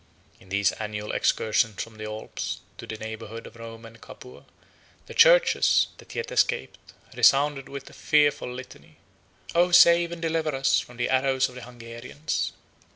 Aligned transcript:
In 0.39 0.49
these 0.49 0.71
annual 0.71 1.11
excursions 1.11 1.83
from 1.83 1.97
the 1.99 2.05
Alps 2.05 2.61
to 2.79 2.87
the 2.87 2.97
neighborhood 2.97 3.45
of 3.45 3.55
Rome 3.55 3.85
and 3.85 4.01
Capua, 4.01 4.47
the 5.05 5.13
churches, 5.13 5.89
that 5.99 6.15
yet 6.15 6.31
escaped, 6.31 6.79
resounded 7.15 7.69
with 7.69 7.87
a 7.87 7.93
fearful 7.93 8.51
litany: 8.51 8.95
"O, 9.53 9.69
save 9.71 10.11
and 10.11 10.19
deliver 10.19 10.55
us 10.55 10.79
from 10.79 10.97
the 10.97 11.11
arrows 11.11 11.49
of 11.49 11.53
the 11.53 11.61
Hungarians!" 11.61 12.53